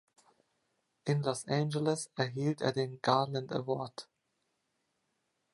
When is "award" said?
3.53-4.09